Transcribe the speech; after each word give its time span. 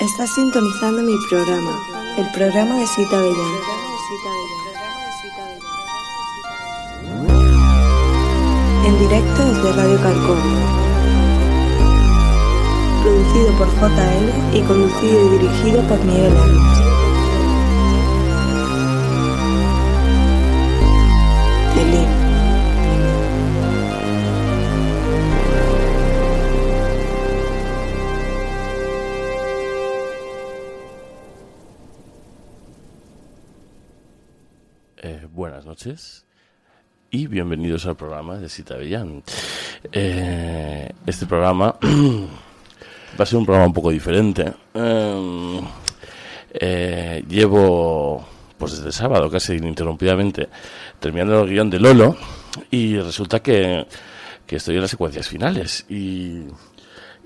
Estás 0.00 0.32
sintonizando 0.32 1.02
mi 1.02 1.16
programa, 1.28 1.72
el 2.18 2.30
programa 2.30 2.76
de 2.76 2.86
Cita 2.86 3.20
Bellán. 3.20 3.52
En 8.86 8.98
directo 9.00 9.44
desde 9.44 9.72
Radio 9.72 10.00
Carcón. 10.00 10.38
Producido 13.02 13.50
por 13.58 13.66
JL 13.74 14.56
y 14.56 14.62
conducido 14.62 15.26
y 15.26 15.38
dirigido 15.38 15.82
por 15.88 15.98
Miguel 16.04 16.36
Ángel. 16.36 17.07
Buenas 35.38 35.64
noches 35.64 36.24
y 37.12 37.28
bienvenidos 37.28 37.86
al 37.86 37.94
programa 37.94 38.38
de 38.38 38.48
Cita 38.48 38.74
Bellán. 38.74 39.22
Eh, 39.92 40.90
este 41.06 41.26
programa 41.26 41.76
va 41.80 43.22
a 43.22 43.24
ser 43.24 43.38
un 43.38 43.46
programa 43.46 43.68
un 43.68 43.72
poco 43.72 43.90
diferente. 43.92 44.52
Eh, 44.74 45.60
eh, 46.54 47.24
llevo, 47.28 48.26
pues 48.58 48.78
desde 48.78 48.90
sábado, 48.90 49.30
casi 49.30 49.52
ininterrumpidamente, 49.54 50.48
terminando 50.98 51.44
el 51.44 51.50
guion 51.50 51.70
de 51.70 51.78
Lolo 51.78 52.16
y 52.72 52.98
resulta 52.98 53.38
que, 53.38 53.86
que 54.44 54.56
estoy 54.56 54.74
en 54.74 54.80
las 54.80 54.90
secuencias 54.90 55.28
finales. 55.28 55.86
Y, 55.88 56.46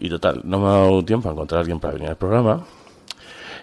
y 0.00 0.08
total, 0.08 0.40
no 0.42 0.58
me 0.58 0.66
ha 0.66 0.72
dado 0.72 1.04
tiempo 1.04 1.28
a 1.28 1.32
encontrar 1.32 1.58
a 1.58 1.60
alguien 1.60 1.78
para 1.78 1.94
venir 1.94 2.08
al 2.08 2.16
programa. 2.16 2.66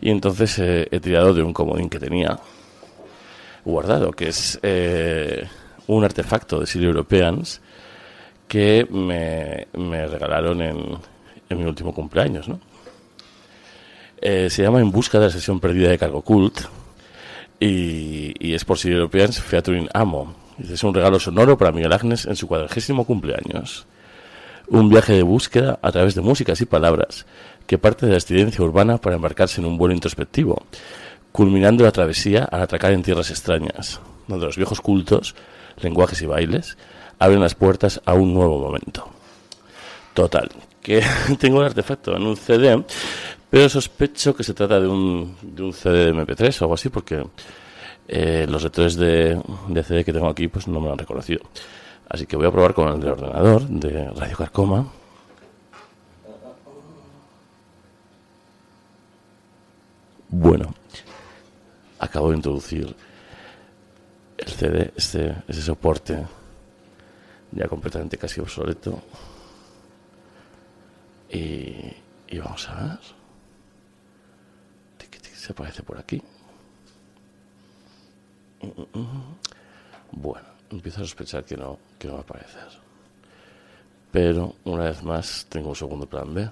Y 0.00 0.10
entonces 0.10 0.58
he 0.58 0.98
tirado 0.98 1.32
de 1.32 1.44
un 1.44 1.52
comodín 1.52 1.88
que 1.88 2.00
tenía 2.00 2.40
guardado, 3.64 4.12
que 4.12 4.28
es 4.28 4.58
eh, 4.62 5.48
un 5.86 6.04
artefacto 6.04 6.60
de 6.60 6.66
Silly 6.66 6.86
Europeans 6.86 7.60
que 8.48 8.86
me, 8.90 9.66
me 9.74 10.06
regalaron 10.06 10.60
en, 10.60 10.98
en 11.48 11.58
mi 11.58 11.64
último 11.64 11.94
cumpleaños, 11.94 12.48
¿no? 12.48 12.60
Eh, 14.24 14.50
se 14.50 14.62
llama 14.62 14.80
En 14.80 14.92
busca 14.92 15.18
de 15.18 15.26
la 15.26 15.32
sesión 15.32 15.58
perdida 15.58 15.90
de 15.90 15.98
Cargo 15.98 16.22
Cult 16.22 16.60
y, 17.58 18.54
es 18.54 18.64
por 18.64 18.78
Silly 18.78 18.94
Europeans 18.94 19.40
Featuring 19.40 19.88
Amo. 19.92 20.34
Es 20.62 20.84
un 20.84 20.94
regalo 20.94 21.18
sonoro 21.18 21.58
para 21.58 21.72
Miguel 21.72 21.92
Agnes 21.92 22.26
en 22.26 22.36
su 22.36 22.46
cuadragésimo 22.46 23.04
cumpleaños. 23.04 23.86
Un 24.68 24.88
viaje 24.88 25.14
de 25.14 25.22
búsqueda 25.22 25.80
a 25.82 25.90
través 25.90 26.14
de 26.14 26.20
músicas 26.20 26.60
y 26.60 26.66
palabras 26.66 27.26
que 27.66 27.78
parte 27.78 28.06
de 28.06 28.12
la 28.12 28.18
experiencia 28.18 28.64
urbana 28.64 28.98
para 28.98 29.16
embarcarse 29.16 29.60
en 29.60 29.66
un 29.66 29.76
vuelo 29.76 29.94
introspectivo, 29.94 30.62
culminando 31.32 31.84
la 31.84 31.92
travesía 31.92 32.44
al 32.44 32.62
atracar 32.62 32.92
en 32.92 33.02
tierras 33.02 33.30
extrañas, 33.30 34.00
donde 34.28 34.46
los 34.46 34.56
viejos 34.56 34.80
cultos, 34.80 35.34
lenguajes 35.80 36.20
y 36.22 36.26
bailes 36.26 36.76
abren 37.18 37.40
las 37.40 37.54
puertas 37.54 38.00
a 38.04 38.14
un 38.14 38.34
nuevo 38.34 38.58
momento. 38.58 39.08
Total, 40.14 40.50
que 40.82 41.02
tengo 41.38 41.60
el 41.60 41.66
artefacto 41.66 42.14
en 42.16 42.22
un 42.22 42.36
CD, 42.36 42.84
pero 43.48 43.68
sospecho 43.68 44.34
que 44.34 44.44
se 44.44 44.54
trata 44.54 44.80
de 44.80 44.88
un, 44.88 45.36
de 45.40 45.62
un 45.62 45.72
CD 45.72 46.06
de 46.06 46.14
MP3 46.14 46.60
o 46.60 46.64
algo 46.64 46.74
así, 46.74 46.88
porque 46.90 47.24
eh, 48.08 48.46
los 48.48 48.62
lectores 48.62 48.96
de, 48.96 49.40
de 49.68 49.82
CD 49.82 50.04
que 50.04 50.12
tengo 50.12 50.28
aquí 50.28 50.48
pues 50.48 50.68
no 50.68 50.80
me 50.80 50.86
lo 50.86 50.92
han 50.92 50.98
reconocido. 50.98 51.40
Así 52.08 52.26
que 52.26 52.36
voy 52.36 52.46
a 52.46 52.50
probar 52.50 52.74
con 52.74 52.88
el 52.88 53.00
del 53.00 53.12
ordenador 53.12 53.62
de 53.68 54.10
Radio 54.10 54.36
Carcoma. 54.36 54.86
Bueno, 60.28 60.74
acabo 62.02 62.30
de 62.30 62.36
introducir 62.36 62.94
el 64.36 64.48
CD, 64.48 64.92
este, 64.96 65.36
ese 65.46 65.62
soporte 65.62 66.26
ya 67.52 67.68
completamente 67.68 68.18
casi 68.18 68.40
obsoleto. 68.40 69.00
Y, 71.30 71.94
vamos 72.38 72.68
a 72.68 72.74
ver. 72.74 72.98
Se 75.36 75.52
aparece 75.52 75.82
por 75.82 75.98
aquí. 75.98 76.22
Bueno, 80.12 80.46
empiezo 80.70 81.00
a 81.00 81.04
sospechar 81.04 81.44
que 81.44 81.56
no, 81.56 81.78
que 81.98 82.06
no 82.06 82.14
va 82.14 82.20
a 82.20 82.22
aparecer. 82.22 82.68
Pero 84.12 84.54
una 84.64 84.84
vez 84.84 85.02
más 85.02 85.46
tengo 85.48 85.70
un 85.70 85.76
segundo 85.76 86.06
plan 86.06 86.32
B. 86.32 86.48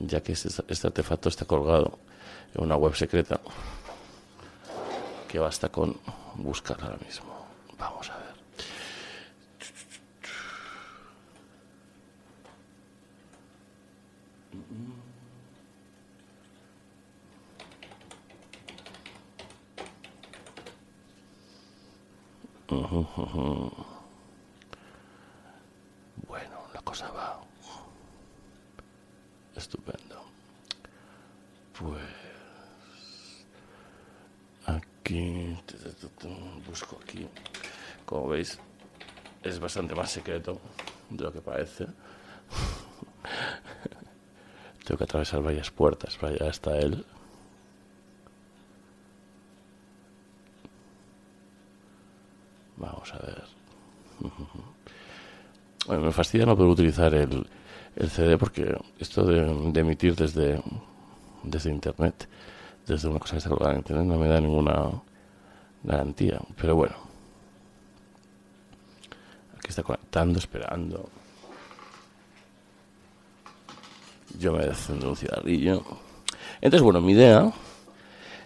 Ya 0.00 0.22
que 0.22 0.32
este, 0.32 0.48
este 0.68 0.86
artefacto 0.86 1.28
está 1.28 1.44
colgado 1.44 1.98
una 2.54 2.76
web 2.76 2.94
secreta 2.94 3.40
que 5.28 5.38
basta 5.38 5.70
con 5.70 5.96
buscar 6.34 6.82
ahora 6.82 6.98
mismo. 6.98 7.46
Vamos 7.78 8.10
a 8.10 8.18
ver 8.18 8.32
la 26.74 26.80
cosa 26.82 27.10
va. 27.10 27.40
Estupendo. 29.54 30.22
Pues 31.78 32.02
aquí 34.66 35.56
tu, 35.66 35.76
tu, 35.76 35.90
tu, 35.92 36.08
tu, 36.08 36.11
busco 36.66 36.98
aquí. 37.02 37.26
Como 38.04 38.28
veis, 38.28 38.58
es 39.42 39.58
bastante 39.58 39.94
más 39.94 40.10
secreto 40.10 40.60
de 41.10 41.24
lo 41.24 41.32
que 41.32 41.40
parece. 41.40 41.86
Tengo 44.84 44.98
que 44.98 45.04
atravesar 45.04 45.42
varias 45.42 45.70
puertas 45.70 46.16
para 46.16 46.32
llegar 46.32 46.50
hasta 46.50 46.76
él. 46.78 47.04
Vamos 52.76 53.14
a 53.14 53.18
ver. 53.18 53.44
Me 56.00 56.12
fastidia 56.12 56.46
no 56.46 56.56
poder 56.56 56.70
utilizar 56.70 57.12
el, 57.14 57.46
el 57.96 58.10
CD 58.10 58.38
porque 58.38 58.76
esto 58.98 59.24
de, 59.24 59.80
emitir 59.80 60.14
desde, 60.14 60.62
desde 61.42 61.70
internet, 61.70 62.28
desde 62.86 63.08
una 63.08 63.18
cosa 63.18 63.32
que 63.32 63.38
está 63.38 63.70
en 63.70 63.78
internet, 63.78 64.06
no 64.06 64.16
me 64.16 64.28
da 64.28 64.40
ninguna 64.40 64.90
garantía. 65.82 66.40
Pero 66.56 66.76
bueno, 66.76 66.94
aquí 69.58 69.68
está 69.68 69.82
conectando, 69.82 70.38
esperando. 70.38 71.08
Yo 74.38 74.52
me 74.52 74.64
enciendo 74.64 75.10
un 75.10 75.16
cigarrillo. 75.16 75.82
Entonces, 76.60 76.82
bueno, 76.82 77.00
mi 77.00 77.12
idea 77.12 77.52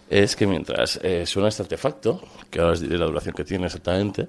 es 0.08 0.37
que 0.37 0.46
mientras 0.46 1.00
eh, 1.02 1.26
suena 1.26 1.49
este 1.49 1.62
artefacto, 1.62 2.20
que 2.50 2.60
ahora 2.60 2.72
os 2.72 2.81
diré 2.81 2.96
la 2.99 3.06
duración 3.06 3.34
que 3.34 3.44
tiene 3.44 3.66
exactamente, 3.66 4.28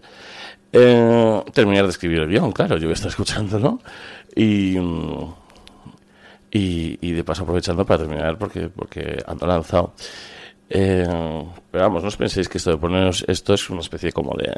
eh, 0.71 1.43
terminar 1.53 1.83
de 1.83 1.89
escribir 1.89 2.19
el 2.19 2.29
guion, 2.29 2.51
claro, 2.51 2.77
yo 2.77 2.83
voy 2.87 2.91
a 2.91 2.93
estar 2.93 3.09
escuchándolo 3.09 3.79
y, 4.35 4.77
mm, 4.79 5.33
y, 6.51 6.97
y 7.01 7.11
de 7.11 7.23
paso 7.23 7.43
aprovechando 7.43 7.85
para 7.85 7.99
terminar 7.99 8.37
porque, 8.37 8.69
porque 8.69 9.23
ando 9.25 9.45
lanzado. 9.47 9.93
Eh, 10.69 11.05
pero 11.71 11.83
vamos, 11.83 12.01
no 12.03 12.09
os 12.09 12.17
penséis 12.17 12.49
que 12.49 12.57
esto 12.57 12.71
de 12.71 12.77
poneros 12.77 13.23
esto 13.27 13.53
es 13.53 13.69
una 13.69 13.81
especie 13.81 14.11
como 14.11 14.35
de... 14.35 14.51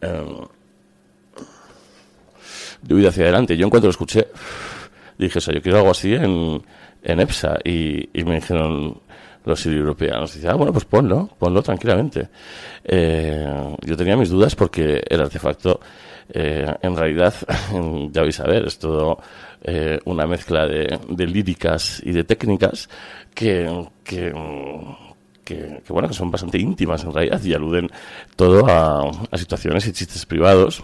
eh, 0.00 0.46
de 2.82 2.94
huida 2.94 3.08
hacia 3.08 3.24
adelante. 3.24 3.56
Yo 3.56 3.64
en 3.64 3.70
cuanto 3.70 3.86
lo 3.86 3.90
escuché, 3.90 4.28
dije, 5.18 5.38
o 5.38 5.40
sea, 5.40 5.54
yo 5.54 5.62
quiero 5.62 5.78
algo 5.78 5.90
así 5.90 6.14
en, 6.14 6.62
en 7.02 7.20
EPSA. 7.20 7.58
Y, 7.64 8.08
y 8.18 8.24
me 8.24 8.36
dijeron 8.36 9.00
los 9.44 9.66
europeanos, 9.66 10.34
dice, 10.34 10.48
ah, 10.48 10.54
bueno, 10.54 10.72
pues 10.72 10.84
ponlo, 10.84 11.30
ponlo 11.38 11.62
tranquilamente. 11.62 12.28
Eh, 12.84 13.74
yo 13.84 13.96
tenía 13.96 14.16
mis 14.16 14.28
dudas 14.28 14.54
porque 14.54 15.02
el 15.08 15.20
artefacto, 15.20 15.80
eh, 16.32 16.66
en 16.82 16.96
realidad, 16.96 17.34
ya 18.12 18.22
vais 18.22 18.40
a 18.40 18.44
ver, 18.44 18.66
es 18.66 18.78
todo 18.78 19.18
eh, 19.62 19.98
una 20.04 20.26
mezcla 20.26 20.66
de, 20.66 20.98
de, 21.08 21.26
líricas 21.26 22.02
y 22.04 22.12
de 22.12 22.24
técnicas 22.24 22.88
que, 23.34 23.86
que, 24.04 24.32
que, 25.48 25.82
bueno, 25.88 26.08
que 26.08 26.14
son 26.14 26.30
bastante 26.30 26.58
íntimas 26.58 27.02
en 27.04 27.12
realidad 27.14 27.42
y 27.42 27.54
aluden 27.54 27.88
todo 28.36 28.66
a, 28.68 29.10
situaciones 29.38 29.86
y 29.86 29.92
chistes 29.92 30.26
privados 30.26 30.82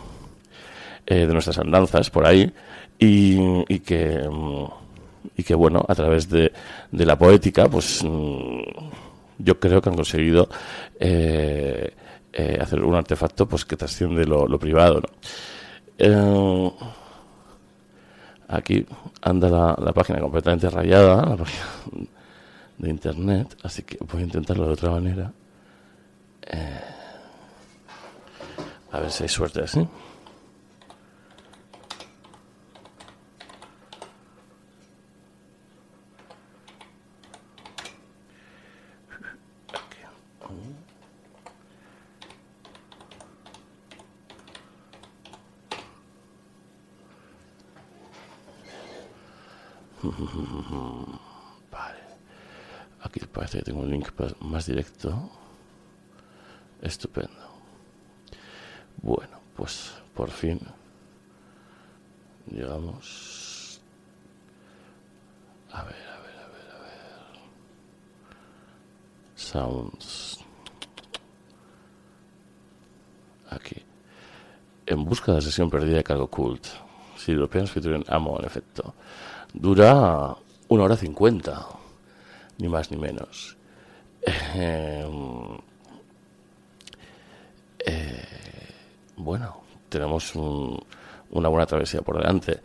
eh, 1.06 1.26
de 1.26 1.32
nuestras 1.34 1.58
andanzas 1.58 2.08
por 2.08 2.26
ahí 2.26 2.50
y, 2.98 3.78
que 3.80 4.26
y 5.36 5.42
que 5.42 5.54
bueno 5.54 5.84
a 5.86 5.94
través 5.94 6.30
de, 6.30 6.50
la 6.92 7.18
poética 7.18 7.68
pues 7.68 8.02
mm, 8.02 8.60
yo 9.38 9.60
creo 9.60 9.82
que 9.82 9.90
han 9.90 9.96
conseguido 9.96 10.48
eh, 10.98 11.92
eh, 12.32 12.58
hacer 12.58 12.82
un 12.82 12.94
artefacto 12.94 13.46
pues 13.46 13.66
que 13.66 13.76
trasciende 13.76 14.24
lo, 14.24 14.58
privado 14.58 15.02
¿no? 15.98 16.74
Aquí 18.48 18.86
anda 19.20 19.48
la, 19.48 19.76
la, 19.78 19.92
página 19.92 20.20
completamente 20.20 20.70
rayada 20.70 21.16
la 21.16 21.36
página 21.36 21.64
de 22.78 22.90
internet 22.90 23.56
así 23.62 23.82
que 23.82 23.98
voy 24.00 24.22
a 24.22 24.24
intentarlo 24.24 24.66
de 24.66 24.72
otra 24.72 24.90
manera 24.90 25.32
eh, 26.42 26.80
a 28.94 29.00
ver 29.00 29.10
si 29.10 29.24
hay 29.24 29.28
suerte 29.28 29.60
así. 29.60 29.88
Aquí 53.14 53.24
parece 53.26 53.58
que 53.58 53.64
tengo 53.66 53.82
un 53.82 53.90
link 53.90 54.08
más 54.40 54.66
directo. 54.66 55.30
Estupendo. 56.82 57.30
Bueno, 59.02 59.38
pues 59.54 59.92
por 60.14 60.30
fin 60.30 60.58
llegamos. 62.50 63.80
A 65.70 65.84
ver, 65.84 65.94
a 65.94 66.20
ver, 66.22 66.38
a 66.38 66.48
ver, 66.48 66.70
a 66.74 66.78
ver. 66.80 67.38
Sounds. 69.36 70.40
Aquí. 73.50 73.76
En 74.86 75.04
busca 75.04 75.30
de 75.30 75.38
la 75.38 75.42
sesión 75.42 75.70
perdida 75.70 75.98
de 75.98 76.04
cargo 76.04 76.26
cult. 76.26 76.66
Si 77.16 77.30
Europeans 77.30 77.70
featuring 77.70 78.04
Amo, 78.08 78.40
en 78.40 78.44
efecto 78.44 78.92
dura 79.52 80.34
una 80.66 80.82
hora 80.82 80.96
cincuenta, 80.96 81.64
ni 82.58 82.68
más 82.68 82.90
ni 82.90 82.96
menos. 82.96 83.56
Eh, 84.26 85.06
eh, 87.86 88.24
bueno, 89.16 89.62
tenemos 89.88 90.34
un, 90.34 90.80
una 91.30 91.48
buena 91.48 91.66
travesía 91.66 92.00
por 92.02 92.18
delante. 92.18 92.60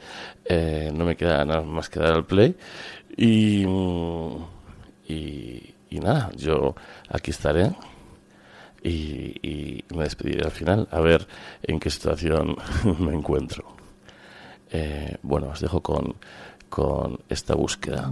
Eh, 0.46 0.92
no 0.94 1.06
me 1.06 1.16
queda 1.16 1.44
nada 1.46 1.62
más 1.62 1.90
que 1.90 2.00
dar 2.00 2.14
al 2.14 2.26
play. 2.26 2.56
Y, 3.18 3.66
nada, 5.92 6.32
yo 6.36 6.76
aquí 7.10 7.32
estaré. 7.32 7.72
Y, 8.82 9.36
y, 9.46 9.84
me 9.94 10.04
despediré 10.04 10.46
al 10.46 10.52
final 10.52 10.88
a 10.92 11.02
ver 11.02 11.28
en 11.64 11.80
qué 11.80 11.90
situación 11.90 12.56
me 13.00 13.14
encuentro. 13.14 13.76
Eh, 14.72 15.18
bueno, 15.24 15.50
os 15.50 15.60
dejo 15.60 15.82
con 15.82 16.16
con 16.70 17.20
esta 17.28 17.56
búsqueda. 17.56 18.12